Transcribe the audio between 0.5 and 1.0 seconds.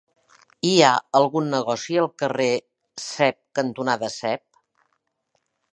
Hi ha